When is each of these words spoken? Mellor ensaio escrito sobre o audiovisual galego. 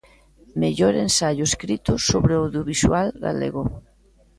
Mellor 0.59 0.93
ensaio 1.05 1.43
escrito 1.49 1.91
sobre 2.09 2.33
o 2.33 2.41
audiovisual 2.43 3.07
galego. 3.25 3.61